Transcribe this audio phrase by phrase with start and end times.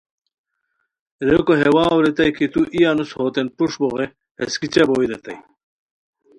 [1.27, 4.05] ریکو ہے واؤ ریتائے کی تو ای انوس ہوتین پروشٹ موبوغے
[4.39, 5.37] ہیس کیچہ بوئے ریتائے